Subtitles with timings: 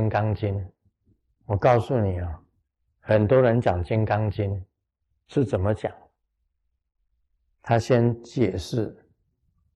[0.00, 0.54] 金刚经》，
[1.44, 2.42] 我告诉你啊，
[3.00, 4.50] 很多人讲《金刚经》
[5.28, 5.92] 是怎么讲？
[7.60, 8.96] 他先解释《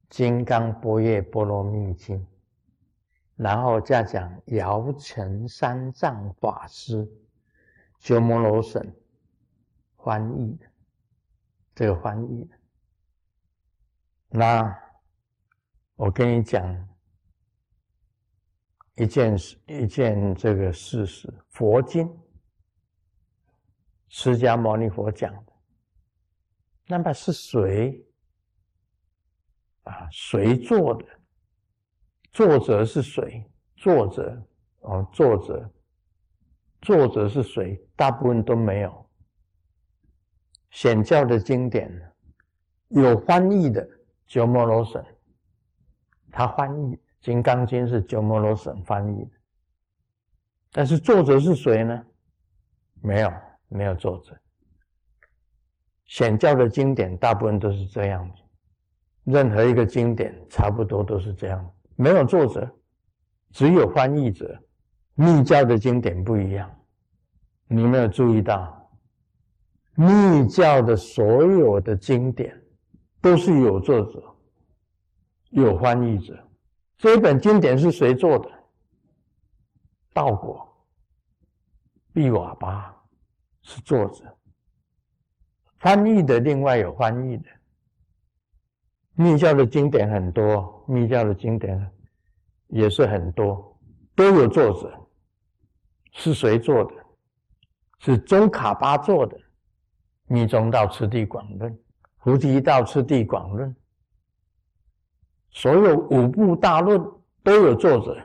[0.08, 2.18] 金刚般若波罗蜜经》，
[3.36, 7.06] 然后再讲姚成三藏法师、
[7.98, 8.82] 鸠摩罗什
[9.98, 10.66] 翻译的
[11.74, 12.48] 这个翻译。
[14.30, 14.74] 那
[15.96, 16.88] 我跟你讲
[18.96, 22.08] 一件事，一件这个事实，佛经，
[24.08, 25.52] 释迦牟尼佛讲的。
[26.86, 28.06] 那么是谁
[29.82, 30.08] 啊？
[30.10, 31.04] 谁做的？
[32.30, 33.44] 作者是谁？
[33.76, 34.40] 作者
[34.80, 35.70] 哦，作者，
[36.82, 37.76] 作者是谁？
[37.96, 39.10] 大部分都没有。
[40.70, 41.90] 显教的经典
[42.88, 43.88] 有翻译的，
[44.26, 45.04] 鸠摩罗什，
[46.30, 49.30] 他翻译《金刚经》是鸠摩罗什翻译的，
[50.70, 52.04] 但是作者是谁呢？
[53.00, 53.32] 没有，
[53.68, 54.38] 没有作者。
[56.04, 58.42] 显教的经典大部分都是这样子，
[59.24, 62.70] 任何一个经典差不多都是这样，没有作者，
[63.52, 64.60] 只有翻译者。
[65.14, 66.70] 密教的经典不一样，
[67.68, 68.90] 你没有注意到，
[69.94, 72.54] 密教的所有的经典
[73.22, 74.22] 都是有作者、
[75.48, 76.36] 有翻译者。
[76.96, 78.50] 这一本经典是谁做的？
[80.12, 80.66] 道果、
[82.12, 82.94] 毕瓦巴
[83.62, 84.24] 是作者。
[85.78, 87.44] 翻译的另外有翻译的，
[89.14, 91.90] 密教的经典很多，密教的经典
[92.68, 93.78] 也是很多，
[94.14, 95.00] 都有作者。
[96.12, 96.94] 是谁做的？
[97.98, 99.36] 是宗卡巴做的，
[100.26, 101.72] 《密宗道次第广论》
[102.18, 103.68] 《菩提道次第广论》，
[105.54, 107.02] 所有五部大论
[107.42, 108.16] 都有作者，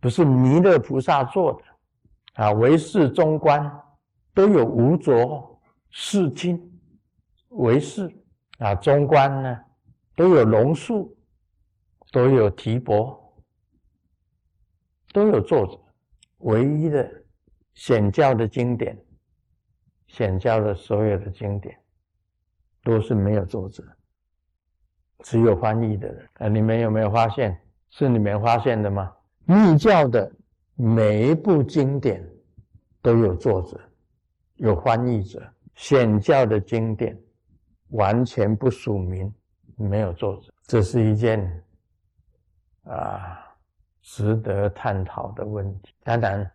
[0.00, 2.52] 不是弥勒菩萨做的啊。
[2.52, 3.68] 唯识中观
[4.32, 5.50] 都有无着。
[5.96, 6.60] 释经、
[7.50, 8.12] 唯是
[8.58, 9.60] 啊，中观呢
[10.16, 11.16] 都有龙树，
[12.10, 13.32] 都有提婆，
[15.12, 15.80] 都有作者。
[16.38, 17.08] 唯一的
[17.74, 18.98] 显教的经典，
[20.08, 21.78] 显教的所有的经典
[22.82, 23.84] 都是没有作者，
[25.24, 26.28] 只有翻译的人。
[26.34, 27.58] 啊，你们有没有发现？
[27.90, 29.12] 是你们发现的吗？
[29.46, 30.30] 密教的
[30.76, 32.24] 每一部经典
[33.00, 33.80] 都有作者，
[34.56, 35.42] 有翻译者。
[35.74, 37.20] 显教的经典
[37.88, 39.32] 完全不署名，
[39.76, 41.64] 没有作者，这是一件
[42.84, 43.40] 啊
[44.02, 45.92] 值得探讨的问题。
[46.04, 46.48] 当然，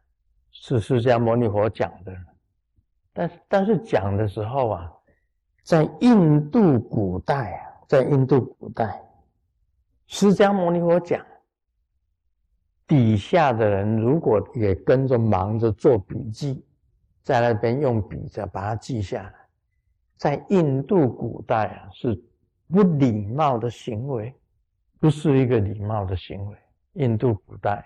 [0.52, 2.16] 是释迦牟尼佛讲的，
[3.12, 4.92] 但但是讲的时候啊，
[5.64, 9.02] 在印度古代啊，在印度古代，
[10.06, 11.26] 释迦牟尼佛讲，
[12.86, 16.64] 底下的人如果也跟着忙着做笔记。
[17.24, 19.34] 在那边用笔在把它记下来，
[20.18, 22.16] 在印度古代啊是
[22.68, 24.36] 不礼貌的行为，
[25.00, 26.58] 不是一个礼貌的行为。
[26.94, 27.84] 印度古代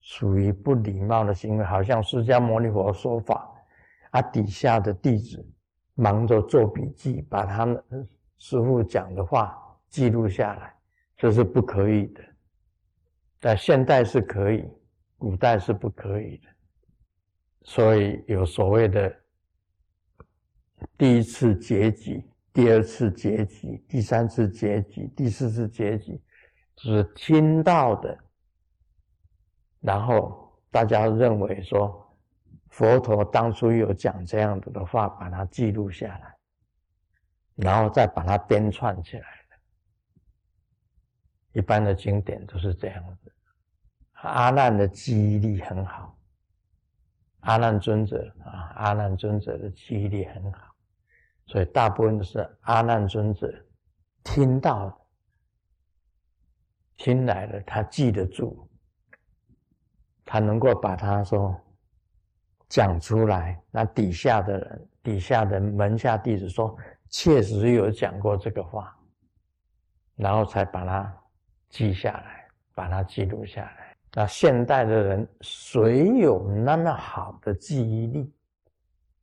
[0.00, 3.50] 属于不礼貌的行为，好像释迦牟尼佛说法，
[4.10, 5.42] 啊底下的弟子
[5.94, 7.82] 忙着做笔记，把他们
[8.44, 9.56] 师傅讲的话
[9.88, 10.74] 记录下来，
[11.16, 12.20] 这是不可以的。
[13.40, 14.68] 在现代是可以，
[15.16, 16.48] 古代是不可以的。
[17.62, 19.14] 所以有所谓的
[20.98, 26.20] 第一次结集、第二次结集、第三次结集、第四次结集，
[26.78, 28.18] 是听到的，
[29.78, 32.12] 然后大家认为说
[32.70, 36.34] 佛陀当初有讲这样子的话，把它记录下来，
[37.56, 39.56] 然后再把它编串起来的。
[41.52, 43.32] 一般的经典都是这样子。
[44.12, 46.16] 阿难的记忆力很好。
[47.40, 50.76] 阿难尊者啊，阿难尊者的记忆力很好，
[51.46, 53.52] 所以大部分都是阿难尊者
[54.22, 54.96] 听到、
[56.96, 58.68] 听来了，他记得住，
[60.24, 61.60] 他能够把他说
[62.68, 63.60] 讲出来。
[63.72, 66.78] 那底下的人、底下的门下弟子说，
[67.12, 68.96] 确实有讲过这个话，
[70.16, 71.14] 然后才把它
[71.68, 73.94] 记下来，把它记录下来。
[74.14, 78.32] 那现代的人谁有那么好的记忆力？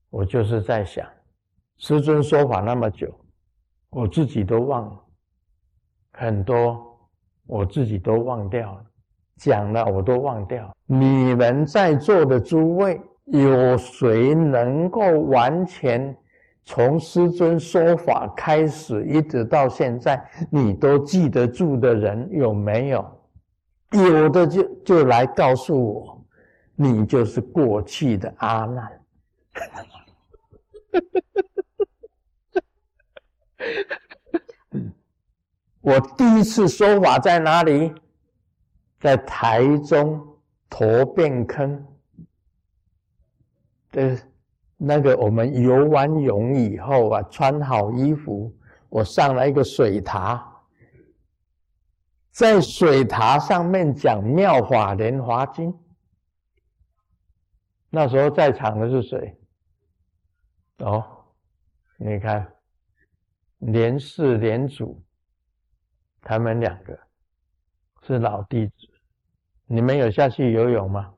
[0.09, 1.07] 我就是在想，
[1.77, 3.13] 师尊说法那么久，
[3.89, 5.03] 我自己都忘了
[6.13, 6.97] 很多，
[7.45, 8.85] 我自己都忘掉了，
[9.37, 10.75] 讲了我都忘掉。
[10.85, 16.15] 你们在座的诸位，有谁能够完全
[16.69, 23.03] 从师尊说法开始一直到现在，你都记得住的人有没有？
[23.89, 26.23] 有的就就来告诉我，
[26.75, 29.01] 你就是过去的阿难。
[35.81, 37.91] 我第一次说法在哪里？
[38.99, 40.23] 在台中
[40.69, 41.83] 驼便坑
[43.91, 44.15] 的，
[44.81, 48.55] 那个我们游完泳以后啊，穿好衣服，
[48.87, 50.63] 我上了一个水塔，
[52.31, 55.69] 在水塔上面讲《妙法莲华经》。
[57.89, 59.37] 那时候在场的是谁？
[60.77, 61.25] 哦，
[61.97, 62.49] 你看，
[63.57, 65.03] 莲氏莲祖，
[66.21, 66.97] 他们两个
[68.03, 68.73] 是老弟子。
[69.65, 71.13] 你们有下去游泳吗？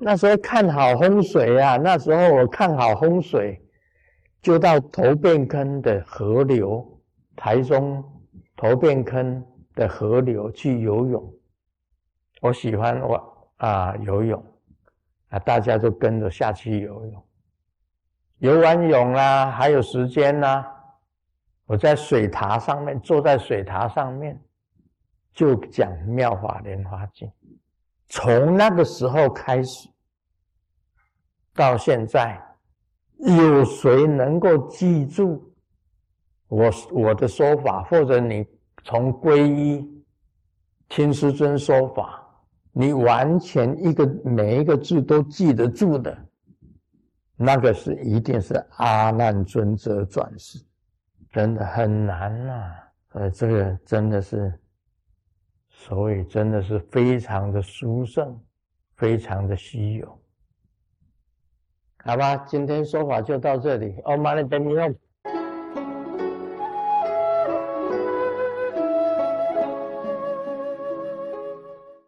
[0.00, 1.76] 那时候看好风水啊！
[1.76, 3.60] 那时候我看好风水，
[4.40, 7.00] 就到头便坑的河流，
[7.34, 8.04] 台中
[8.56, 11.34] 头便坑的河流去游泳。
[12.40, 14.40] 我喜欢我啊游泳
[15.30, 17.24] 啊，大家就跟着下去游泳。
[18.38, 20.64] 游完泳啦，还有时间啦，
[21.66, 24.40] 我在水塔上面坐在水塔上面，
[25.32, 27.26] 就讲《妙法莲华经》。
[28.08, 29.88] 从那个时候开始
[31.54, 32.40] 到现在，
[33.18, 35.52] 有谁能够记住
[36.48, 37.82] 我我的说法？
[37.84, 38.46] 或者你
[38.84, 39.86] 从皈依
[40.88, 42.24] 听师尊说法，
[42.72, 46.16] 你完全一个每一个字都记得住的，
[47.36, 50.58] 那个是一定是阿难尊者转世，
[51.30, 52.72] 真的很难呐！
[53.12, 54.58] 呃，这个真的是。
[55.80, 58.36] 所以真的是非常的殊胜，
[58.96, 60.20] 非常的稀有，
[62.04, 62.36] 好吧？
[62.38, 63.94] 今天说法就到这里。
[64.04, 64.92] 哦，妈的，等你哦。